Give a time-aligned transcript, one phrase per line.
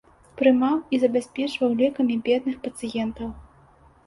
[0.39, 3.29] Прымаў і забяспечваў лекамі бедных пацыентаў.